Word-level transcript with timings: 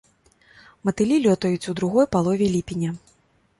Матылі 0.89 1.19
лётаюць 1.27 1.69
у 1.73 1.77
другой 1.81 2.09
палове 2.15 2.51
ліпеня. 2.57 2.99